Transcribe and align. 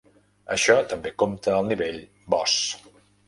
Això 0.55 0.77
també 0.93 1.11
compta 1.23 1.53
al 1.57 1.69
nivell 1.73 2.01
"Boss". 2.35 2.57